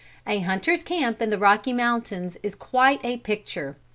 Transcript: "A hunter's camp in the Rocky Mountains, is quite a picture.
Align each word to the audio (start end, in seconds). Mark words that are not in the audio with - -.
"A 0.25 0.39
hunter's 0.39 0.81
camp 0.81 1.21
in 1.21 1.29
the 1.29 1.37
Rocky 1.37 1.73
Mountains, 1.73 2.35
is 2.41 2.55
quite 2.55 3.05
a 3.05 3.17
picture. 3.17 3.77